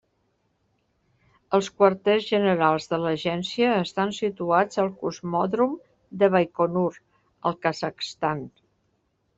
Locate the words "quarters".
1.81-2.25